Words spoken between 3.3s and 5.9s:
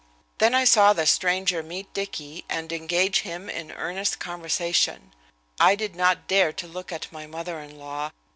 in earnest conversation. I